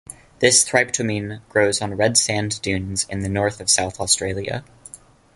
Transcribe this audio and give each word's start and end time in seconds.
This 0.39 0.67
thryptomene 0.67 1.41
grows 1.47 1.79
on 1.79 1.93
red 1.93 2.17
sand 2.17 2.59
dunes 2.63 3.05
in 3.07 3.19
the 3.19 3.29
north 3.29 3.61
of 3.61 3.69
South 3.69 3.99
Australia. 3.99 4.63